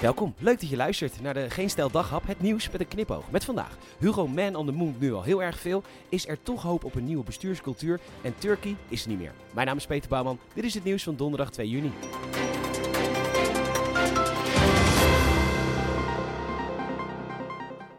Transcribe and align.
Welkom, 0.00 0.34
leuk 0.38 0.60
dat 0.60 0.68
je 0.68 0.76
luistert 0.76 1.20
naar 1.20 1.34
de 1.34 1.50
Geen 1.50 1.70
Stel 1.70 1.90
Daghap, 1.90 2.26
het 2.26 2.40
nieuws 2.40 2.70
met 2.70 2.80
een 2.80 2.88
knipoog. 2.88 3.30
Met 3.30 3.44
vandaag, 3.44 3.76
Hugo 3.98 4.26
Man 4.26 4.54
on 4.54 4.66
the 4.66 4.72
Moon 4.72 4.94
nu 4.98 5.12
al 5.12 5.22
heel 5.22 5.42
erg 5.42 5.58
veel, 5.58 5.82
is 6.08 6.28
er 6.28 6.42
toch 6.42 6.62
hoop 6.62 6.84
op 6.84 6.94
een 6.94 7.04
nieuwe 7.04 7.24
bestuurscultuur 7.24 8.00
en 8.22 8.34
Turkey 8.38 8.76
is 8.88 9.06
niet 9.06 9.18
meer. 9.18 9.32
Mijn 9.54 9.66
naam 9.66 9.76
is 9.76 9.86
Peter 9.86 10.08
Bouwman, 10.08 10.38
dit 10.54 10.64
is 10.64 10.74
het 10.74 10.84
nieuws 10.84 11.02
van 11.02 11.16
donderdag 11.16 11.50
2 11.50 11.68
juni. 11.68 11.90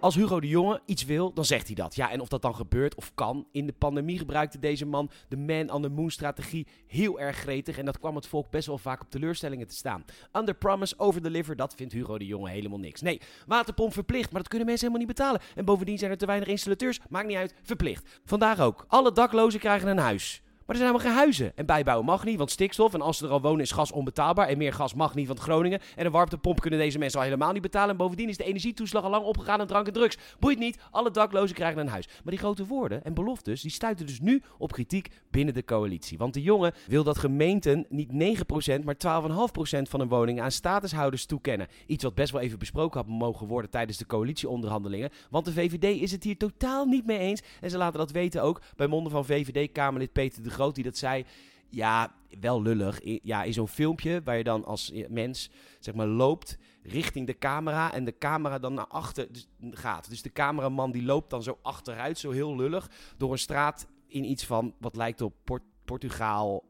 Als 0.02 0.16
Hugo 0.16 0.40
de 0.40 0.48
Jonge 0.48 0.82
iets 0.86 1.06
wil, 1.06 1.34
dan 1.34 1.46
zegt 1.46 1.66
hij 1.68 1.76
dat. 1.76 1.96
Ja, 1.96 2.12
en 2.12 2.22
of 2.22 2.28
dat 2.28 2.42
dan 2.42 2.56
gebeurt 2.56 2.96
of 2.96 3.12
kan. 3.14 3.48
In 3.52 3.66
de 3.66 3.74
pandemie 3.74 4.18
gebruikte 4.18 4.60
deze 4.60 4.86
man 4.86 5.10
de 5.28 5.38
man 5.38 5.72
on 5.72 5.82
the 5.82 5.90
moon 5.90 6.10
strategie 6.10 6.68
heel 6.88 7.20
erg 7.20 7.38
gretig. 7.38 7.78
En 7.78 7.86
dat 7.86 8.00
kwam 8.00 8.16
het 8.16 8.28
volk 8.28 8.50
best 8.50 8.68
wel 8.68 8.78
vaak 8.78 9.02
op 9.02 9.10
teleurstellingen 9.10 9.68
te 9.68 9.76
staan. 9.76 10.06
Under 10.34 10.54
promise, 10.54 10.94
over 10.98 11.22
deliver, 11.22 11.56
dat 11.56 11.76
vindt 11.76 11.94
Hugo 11.94 12.18
de 12.18 12.26
Jonge 12.26 12.50
helemaal 12.50 12.80
niks. 12.80 13.02
Nee, 13.02 13.22
waterpomp 13.48 13.94
verplicht, 13.94 14.32
maar 14.32 14.42
dat 14.42 14.50
kunnen 14.50 14.68
mensen 14.68 14.88
helemaal 14.88 15.08
niet 15.08 15.18
betalen. 15.18 15.42
En 15.56 15.66
bovendien 15.66 15.98
zijn 15.98 16.12
er 16.12 16.18
te 16.18 16.26
weinig 16.26 16.48
installateurs, 16.48 17.00
maakt 17.10 17.28
niet 17.28 17.38
uit, 17.38 17.56
verplicht. 17.62 18.20
Vandaag 18.26 18.60
ook. 18.60 18.86
Alle 18.88 19.12
daklozen 19.12 19.60
krijgen 19.60 19.88
een 19.88 19.98
huis. 19.98 20.42
Maar 20.72 20.80
er 20.80 20.86
zijn 20.86 20.96
helemaal 20.96 21.16
geen 21.16 21.26
huizen. 21.26 21.58
En 21.58 21.66
bijbouwen 21.66 22.06
mag 22.06 22.24
niet, 22.24 22.38
want 22.38 22.52
stikstof. 22.52 22.94
En 22.94 23.02
als 23.02 23.18
ze 23.18 23.26
er 23.26 23.32
al 23.32 23.42
wonen 23.42 23.60
is 23.60 23.72
gas 23.72 23.92
onbetaalbaar. 23.92 24.48
En 24.48 24.58
meer 24.58 24.74
gas 24.74 24.94
mag 24.94 25.16
niet, 25.16 25.28
want 25.28 25.40
Groningen. 25.40 25.80
En 25.96 26.06
een 26.06 26.12
warmtepomp 26.12 26.60
kunnen 26.60 26.80
deze 26.80 26.98
mensen 26.98 27.20
al 27.20 27.26
helemaal 27.26 27.52
niet 27.52 27.62
betalen. 27.62 27.90
En 27.90 27.98
bovendien 27.98 28.30
is 28.30 28.38
de 28.38 28.44
energietoeslag 28.44 29.04
al 29.04 29.10
lang 29.10 29.26
opgegaan 29.26 29.60
aan 29.60 29.68
drank 29.68 29.88
en 29.88 29.94
drugs. 29.94 30.18
Boeit 30.40 30.60
niet, 30.60 30.80
alle 30.92 31.12
daklozen 31.12 31.56
krijgen 31.56 31.82
een 31.82 31.88
huis. 31.88 32.08
Maar 32.08 32.34
die 32.34 32.38
grote 32.38 32.66
woorden 32.66 33.04
en 33.04 33.14
beloftes, 33.14 33.62
die 33.62 33.72
stuiten 33.72 34.06
dus 34.06 34.20
nu 34.20 34.42
op 34.58 34.72
kritiek 34.72 35.08
binnen 35.32 35.54
de 35.54 35.64
coalitie. 35.64 36.18
Want 36.18 36.34
de 36.34 36.42
jongen 36.42 36.74
wil 36.88 37.04
dat 37.04 37.18
gemeenten 37.18 37.86
niet 37.90 38.10
9%, 38.10 38.84
maar 38.84 38.96
12,5% 38.96 39.82
van 39.82 40.00
hun 40.00 40.10
woningen 40.10 40.44
aan 40.44 40.52
statushouders 40.52 41.26
toekennen. 41.26 41.68
Iets 41.86 42.04
wat 42.04 42.16
best 42.16 42.32
wel 42.32 42.42
even 42.42 42.60
besproken 42.60 43.00
had 43.00 43.10
mogen 43.10 43.48
worden 43.48 43.72
tijdens 43.72 43.98
de 43.98 44.06
coalitieonderhandelingen. 44.06 45.10
Want 45.30 45.46
de 45.46 45.54
VVD 45.54 46.02
is 46.02 46.12
het 46.12 46.24
hier 46.24 46.38
totaal 46.38 46.86
niet 46.86 47.06
mee 47.06 47.18
eens. 47.18 47.42
En 47.62 47.70
ze 47.70 47.78
laten 47.78 48.00
dat 48.00 48.12
weten 48.12 48.44
ook 48.44 48.62
bij 48.76 48.88
monden 48.88 49.12
van 49.12 49.26
VVD-Kamerlid 49.26 50.12
Peter 50.12 50.44
de 50.44 50.50
Groot 50.50 50.60
die 50.70 50.84
dat 50.84 50.98
zei. 50.98 51.26
Ja, 51.70 52.16
wel 52.40 52.62
lullig. 52.62 53.00
Ja, 53.24 53.44
in 53.44 53.54
zo'n 53.54 53.68
filmpje 53.68 54.22
waar 54.24 54.38
je 54.38 54.44
dan 54.44 54.66
als 54.66 54.92
mens 55.10 55.50
zeg 55.80 55.94
maar 55.94 56.08
loopt 56.08 56.58
richting 56.84 57.28
de 57.28 57.38
camera 57.38 57.94
en 57.94 58.06
de 58.06 58.18
camera 58.18 58.60
dan 58.60 58.74
naar 58.74 58.88
achter 58.88 59.28
gaat. 59.72 60.10
Dus 60.10 60.22
de 60.22 60.32
cameraman 60.32 60.92
die 60.92 61.04
loopt 61.04 61.30
dan 61.30 61.44
zo 61.44 61.58
achteruit, 61.62 62.18
zo 62.18 62.32
heel 62.32 62.56
lullig, 62.56 62.90
door 63.18 63.32
een 63.32 63.38
straat 63.38 63.88
in 64.08 64.30
iets 64.30 64.46
van 64.46 64.74
wat 64.80 64.96
lijkt 64.96 65.22
op 65.22 65.34
Port 65.44 65.64
Portugaal 65.86 66.64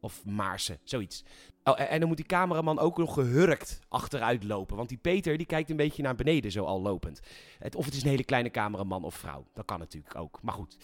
of 0.00 0.24
Maarsen, 0.24 0.78
zoiets. 0.84 1.24
Oh, 1.64 1.80
en 1.80 1.98
dan 1.98 2.08
moet 2.08 2.16
die 2.16 2.26
cameraman 2.26 2.78
ook 2.78 2.98
nog 2.98 3.14
gehurkt 3.14 3.80
achteruit 3.88 4.44
lopen. 4.44 4.76
Want 4.76 4.88
die 4.88 4.98
Peter 4.98 5.36
die 5.36 5.46
kijkt 5.46 5.70
een 5.70 5.76
beetje 5.76 6.02
naar 6.02 6.14
beneden, 6.14 6.52
zo 6.52 6.64
al 6.64 6.80
lopend. 6.80 7.20
of 7.76 7.84
het 7.84 7.94
is 7.94 8.02
een 8.02 8.08
hele 8.08 8.24
kleine 8.24 8.50
cameraman 8.50 9.04
of 9.04 9.14
vrouw. 9.14 9.46
Dat 9.54 9.64
kan 9.64 9.78
natuurlijk 9.78 10.16
ook. 10.16 10.38
Maar 10.42 10.54
goed. 10.54 10.76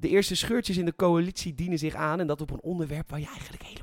De 0.00 0.08
eerste 0.08 0.34
scheurtjes 0.34 0.76
in 0.76 0.84
de 0.84 0.94
coalitie 0.96 1.54
dienen 1.54 1.78
zich 1.78 1.94
aan 1.94 2.20
en 2.20 2.26
dat 2.26 2.40
op 2.40 2.50
een 2.50 2.62
onderwerp 2.62 3.10
waar 3.10 3.20
je 3.20 3.26
eigenlijk 3.26 3.62
helemaal 3.62 3.79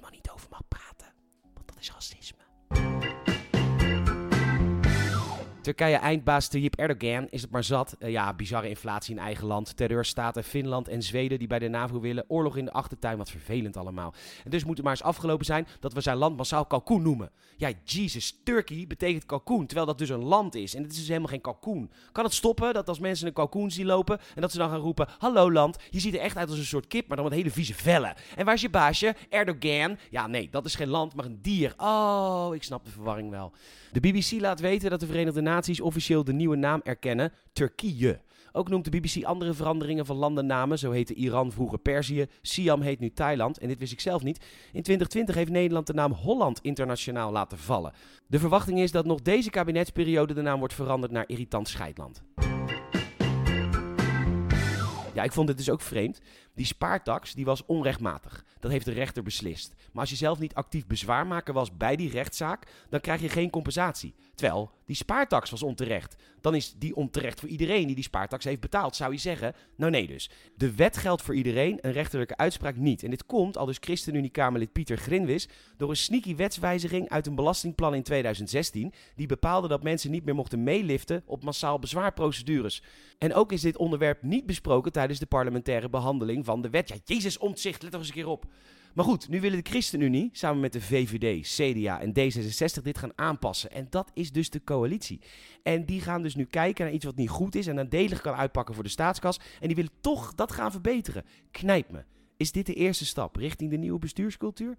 Turkije-eindbaas 5.68 6.48
Tayyip 6.48 6.76
Erdogan 6.76 7.28
is 7.30 7.42
het 7.42 7.52
maar 7.52 7.64
zat. 7.64 7.96
Uh, 8.00 8.10
ja, 8.10 8.34
bizarre 8.34 8.70
inflatie 8.70 9.16
in 9.16 9.22
eigen 9.22 9.48
land. 9.48 9.78
Terreurstaten 9.78 10.44
Finland 10.44 10.88
en 10.88 11.04
Zweden 11.04 11.40
die 11.40 11.48
bij 11.48 11.59
de 11.59 11.68
NAVO 11.68 12.00
willen. 12.00 12.26
Oorlog 12.28 12.58
in 12.58 12.66
de 12.66 12.72
achtertuin, 12.72 13.18
wat 13.18 13.30
vervelend 13.30 13.78
allemaal. 13.78 14.14
En 14.44 14.50
dus 14.50 14.64
moet 14.64 14.76
het 14.76 14.84
maar 14.86 14.94
eens 14.94 15.04
afgelopen 15.04 15.46
zijn 15.46 15.68
dat 15.80 15.94
we 15.94 16.02
zijn 16.02 16.18
land 16.18 16.38
massaal 16.38 16.66
kalkoen 16.66 17.02
noemen. 17.02 17.32
Ja, 17.58 17.72
Jesus, 17.84 18.40
Turkey 18.44 18.86
betekent 18.88 19.26
kalkoen, 19.26 19.66
terwijl 19.66 19.88
dat 19.88 19.98
dus 19.98 20.09
een 20.09 20.24
land 20.24 20.56
is. 20.56 20.76
En 20.76 20.82
het 20.82 20.92
is 20.92 20.98
dus 20.98 21.08
helemaal 21.08 21.30
geen 21.30 21.42
kalkoen. 21.42 21.92
Kan 22.12 22.24
het 22.24 22.34
stoppen 22.34 22.74
dat 22.74 22.88
als 22.88 23.00
mensen 23.00 23.28
een 23.28 23.34
kalkoen 23.34 23.72
zien 23.72 23.86
lopen 23.86 24.20
en 24.36 24.42
dat 24.42 24.52
ze 24.52 24.58
dan 24.58 24.70
gaan 24.70 24.80
roepen... 24.80 25.08
Hallo 25.18 25.52
land, 25.52 25.78
je 25.90 26.00
ziet 26.00 26.14
er 26.14 26.20
echt 26.20 26.38
uit 26.38 26.50
als 26.50 26.58
een 26.58 26.66
soort 26.66 26.88
kip, 26.88 27.08
maar 27.08 27.18
dan 27.18 27.25
met 27.25 27.36
hele 27.36 27.52
vieze 27.52 27.74
vellen. 27.74 28.16
En 28.36 28.46
waar 28.46 28.53
is 28.53 28.62
je 28.62 28.70
baasje? 28.70 29.16
Erdogan? 29.30 29.97
Ja, 30.09 30.28
nee, 30.28 30.50
dat 30.52 30.66
is 30.66 30.75
geen 30.75 30.90
land, 30.90 31.16
maar 31.16 31.25
een 31.25 31.40
dier. 31.41 31.74
Oh, 31.78 32.50
ik 32.53 32.64
snap 32.64 32.86
de 32.86 32.91
verwarring 32.91 33.30
wel. 33.30 33.53
De 33.91 34.00
BBC 34.00 34.31
laat 34.40 34.59
weten 34.59 34.90
dat 34.90 35.00
de 35.00 35.06
Verenigde 35.06 35.41
Naties 35.41 35.56
officieel 35.81 36.23
de 36.23 36.34
nieuwe 36.34 36.56
naam 36.56 36.81
erkennen, 36.84 37.34
Turkije. 37.53 38.19
Ook 38.51 38.69
noemt 38.69 38.91
de 38.91 39.00
BBC 39.00 39.23
andere 39.23 39.53
veranderingen 39.53 40.06
van 40.06 40.16
landennamen. 40.16 40.79
Zo 40.79 40.91
heette 40.91 41.13
Iran 41.13 41.51
vroeger 41.51 41.78
Perzië, 41.78 42.25
Siam 42.41 42.81
heet 42.81 43.00
nu 43.00 43.09
Thailand. 43.09 43.57
En 43.57 43.67
dit 43.67 43.79
wist 43.79 43.91
ik 43.91 44.00
zelf 44.00 44.23
niet. 44.23 44.38
In 44.72 44.84
2020 44.84 45.35
heeft 45.35 45.51
Nederland 45.51 45.88
de 45.88 45.94
naam 45.94 46.12
Holland 46.12 46.59
internationaal 46.62 47.31
laten 47.31 47.57
vallen. 47.57 47.94
De 48.28 48.40
verwachting 48.40 48.79
is 48.79 48.91
dat 48.91 49.06
nog 49.06 49.22
deze 49.22 49.50
kabinetsperiode 49.50 50.34
de 50.34 50.41
naam 50.41 50.59
wordt 50.59 50.73
veranderd 50.73 51.12
naar 51.12 51.28
Irritant 51.28 51.67
Scheidland. 51.67 52.23
Ja, 55.13 55.23
ik 55.23 55.31
vond 55.31 55.47
het 55.47 55.57
dus 55.57 55.69
ook 55.69 55.81
vreemd. 55.81 56.19
Die 56.57 56.66
spaartax 56.66 57.34
die 57.34 57.45
was 57.45 57.66
onrechtmatig. 57.66 58.45
Dat 58.59 58.72
heeft 58.72 58.85
de 58.85 58.91
rechter 58.91 59.23
beslist. 59.23 59.73
Maar 59.91 60.01
als 60.01 60.09
je 60.09 60.16
zelf 60.16 60.40
niet 60.40 60.53
actief 60.53 60.88
bezwaarmaker 60.88 61.53
was 61.53 61.78
bij 61.78 61.95
die 61.95 62.09
rechtszaak, 62.09 62.68
dan 62.90 63.00
krijg 63.00 63.22
je 63.22 63.29
geen 63.29 63.50
compensatie. 63.50 64.16
Terwijl 64.35 64.72
die 64.85 64.96
spaartax 64.96 65.50
was 65.50 65.63
onterecht. 65.63 66.16
Dan 66.41 66.56
is 66.56 66.73
die 66.78 66.96
onterecht 66.96 67.40
voor 67.40 67.50
iedereen 67.50 67.85
die 67.85 67.96
die 67.96 68.03
spaartax 68.03 68.46
heeft 68.46 68.59
betaald, 68.59 68.96
zou 68.96 69.12
je 69.12 69.17
zeggen. 69.17 69.53
Nou 69.75 69.91
nee 69.91 70.07
dus. 70.07 70.29
De 70.56 70.75
wet 70.75 70.97
geldt 70.97 71.22
voor 71.22 71.35
iedereen, 71.35 71.78
een 71.81 71.91
rechterlijke 71.91 72.38
uitspraak 72.38 72.75
niet. 72.75 73.03
En 73.03 73.09
dit 73.09 73.25
komt, 73.25 73.57
al 73.57 73.66
dus 73.66 73.78
ChristenUnie-Kamerlid 73.79 74.72
Pieter 74.72 74.97
Grinwis, 74.97 75.47
door 75.78 75.90
een 75.90 75.96
sneaky 75.96 76.35
wetswijziging 76.35 77.09
uit 77.09 77.28
een 77.28 77.35
belastingplan 77.35 77.96
in 77.96 78.03
2016, 78.03 78.94
die 79.16 79.28
bepaalde 79.28 79.67
dat 79.67 79.84
mensen 79.84 80.12
niet 80.12 80.25
meer 80.25 80.35
mochten 80.35 80.63
meeliften 80.63 81.23
op 81.25 81.44
massaal 81.44 81.79
bezwaarprocedures. 81.79 82.81
En 83.17 83.34
ook 83.34 83.51
is 83.51 83.62
dit 83.62 83.78
onderwerp 83.78 84.22
niet 84.22 84.46
besproken 84.46 84.91
tijdens 84.91 85.19
de 85.19 85.25
parlementaire 85.25 85.90
behandeling 85.90 86.46
van 86.47 86.62
de 86.62 86.69
wet. 86.69 86.90
Ja, 86.90 86.96
Jezus 87.03 87.38
ontzicht, 87.38 87.81
let 87.81 87.94
er 87.94 88.00
eens 88.00 88.08
een 88.08 88.13
keer 88.13 88.28
op. 88.28 88.46
Maar 88.94 89.06
goed, 89.06 89.30
nu 89.30 89.41
willen 89.41 89.63
de 89.63 89.69
ChristenUnie 89.69 90.30
samen 90.31 90.59
met 90.59 90.74
de 90.74 90.81
VVD, 90.81 91.47
CDA 91.47 92.02
en 92.02 92.09
D66 92.09 92.81
dit 92.84 92.97
gaan 92.97 93.12
aanpassen. 93.16 93.72
En 93.72 93.88
dat 93.90 94.12
is 94.13 94.31
dus 94.31 94.50
de 94.50 94.63
coalitie. 94.63 95.22
En 95.63 95.85
die 95.85 96.02
gaan 96.02 96.22
dus 96.22 96.35
nu 96.35 96.46
kijken 96.46 96.85
naar 96.85 96.94
iets 96.94 97.06
wat 97.06 97.16
niet 97.16 97.30
goed 97.30 97.56
is 97.56 97.68
en 97.68 97.75
nadelig 97.75 98.22
kan 98.22 98.34
uitpakken 98.34 98.74
voor 98.75 98.84
de 98.84 98.90
staatskas. 98.90 99.40
En 99.59 99.68
die 99.68 99.75
willen 99.75 99.91
toch 100.02 100.35
dat 100.35 100.52
gaan 100.52 100.72
verbeteren. 100.72 101.24
Knijp 101.52 101.91
me. 101.91 102.03
Is 102.38 102.52
dit 102.52 102.66
de 102.66 102.74
eerste 102.74 103.06
stap 103.06 103.35
richting 103.35 103.69
de 103.69 103.78
nieuwe 103.78 104.00
bestuurscultuur? 104.00 104.78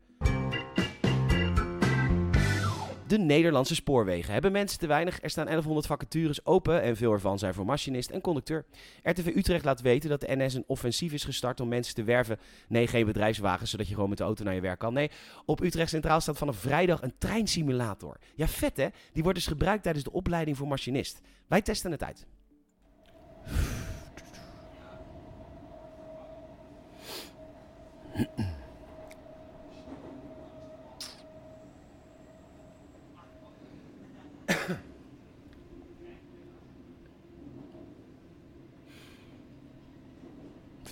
De 3.09 3.19
Nederlandse 3.19 3.75
spoorwegen. 3.75 4.33
Hebben 4.33 4.53
mensen 4.53 4.79
te 4.79 4.87
weinig? 4.87 5.23
Er 5.23 5.31
staan 5.31 5.45
1100 5.45 5.87
vacatures 5.87 6.47
open 6.47 6.83
en 6.83 6.97
veel 6.97 7.13
ervan 7.13 7.39
zijn 7.39 7.55
voor 7.55 7.65
machinist 7.65 8.11
en 8.11 8.21
conducteur. 8.21 8.65
RTV 9.03 9.33
Utrecht 9.35 9.65
laat 9.65 9.81
weten 9.81 10.11
dat 10.11 10.21
de 10.21 10.37
NS 10.37 10.55
een 10.55 10.65
offensief 10.67 11.13
is 11.13 11.25
gestart 11.25 11.61
om 11.61 11.69
mensen 11.69 11.95
te 11.95 12.03
werven. 12.03 12.39
Nee, 12.69 12.87
geen 12.87 13.07
bedrijfswagens, 13.07 13.71
zodat 13.71 13.89
je 13.89 13.95
gewoon 13.95 14.09
met 14.09 14.19
de 14.19 14.25
auto 14.25 14.45
naar 14.45 14.55
je 14.55 14.61
werk 14.61 14.79
kan. 14.79 14.93
Nee, 14.93 15.11
op 15.45 15.61
Utrecht 15.61 15.91
Centraal 15.91 16.21
staat 16.21 16.39
vanaf 16.39 16.57
vrijdag 16.57 17.03
een 17.03 17.15
treinsimulator. 17.19 18.17
Ja, 18.35 18.49
vet 18.49 18.77
hè? 18.77 18.89
Die 19.13 19.23
wordt 19.23 19.39
dus 19.39 19.47
gebruikt 19.47 19.83
tijdens 19.83 20.05
de 20.05 20.13
opleiding 20.13 20.57
voor 20.57 20.69
machinist. 20.69 21.21
Wij 21.47 21.63
testen 21.63 21.91
het 21.91 22.03
uit. 22.03 22.27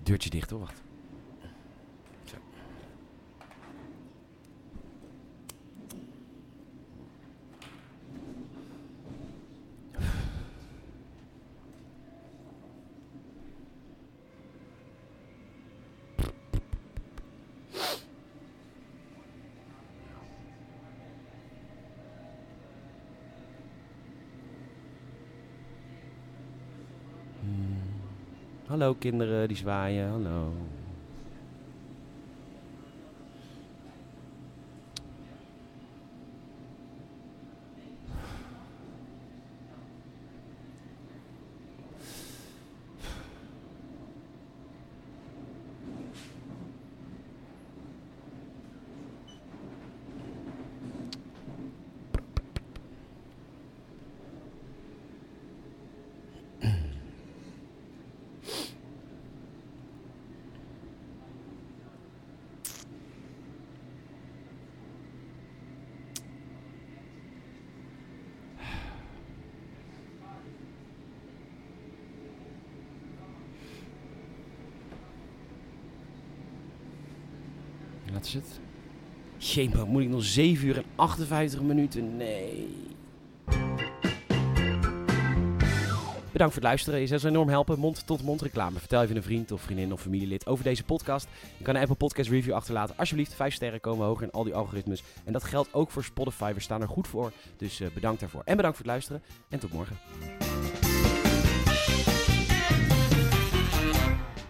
Deurtje 0.06 0.30
dicht 0.30 0.50
hoor, 0.50 0.60
wacht. 0.60 0.82
Hallo 28.68 28.96
kinderen 28.98 29.46
die 29.46 29.56
zwaaien, 29.56 30.10
hallo. 30.10 30.50
Wat 78.16 78.26
is 78.26 78.34
het? 78.34 78.60
Jee, 79.36 79.70
moet 79.86 80.02
ik 80.02 80.08
nog 80.08 80.24
7 80.24 80.66
uur 80.66 80.76
en 80.76 80.84
58 80.94 81.62
minuten? 81.62 82.16
Nee. 82.16 82.68
Bedankt 86.32 86.54
voor 86.54 86.62
het 86.62 86.72
luisteren. 86.72 87.00
Je 87.00 87.06
zou 87.06 87.20
ons 87.20 87.30
enorm 87.30 87.48
helpen. 87.48 87.78
Mond-tot-mond 87.78 88.42
reclame. 88.42 88.78
Vertel 88.78 89.02
even 89.02 89.16
een 89.16 89.22
vriend 89.22 89.52
of 89.52 89.60
vriendin 89.60 89.92
of 89.92 90.00
familielid 90.00 90.46
over 90.46 90.64
deze 90.64 90.84
podcast. 90.84 91.28
Je 91.58 91.64
kan 91.64 91.74
een 91.74 91.80
Apple 91.80 91.96
Podcast 91.96 92.30
review 92.30 92.54
achterlaten. 92.54 92.96
Alsjeblieft, 92.98 93.34
5 93.34 93.54
sterren 93.54 93.80
komen 93.80 94.06
hoger 94.06 94.24
in 94.24 94.30
al 94.30 94.44
die 94.44 94.54
algoritmes. 94.54 95.02
En 95.24 95.32
dat 95.32 95.44
geldt 95.44 95.74
ook 95.74 95.90
voor 95.90 96.04
Spotify. 96.04 96.52
We 96.54 96.60
staan 96.60 96.80
er 96.80 96.88
goed 96.88 97.08
voor. 97.08 97.32
Dus 97.56 97.80
uh, 97.80 97.88
bedankt 97.94 98.20
daarvoor. 98.20 98.42
En 98.44 98.56
bedankt 98.56 98.76
voor 98.76 98.86
het 98.86 98.94
luisteren. 98.94 99.22
En 99.48 99.58
tot 99.58 99.72
morgen. 99.72 99.96